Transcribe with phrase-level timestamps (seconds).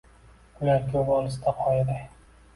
[0.63, 2.03] Ular ko‘p olisda, qoyaday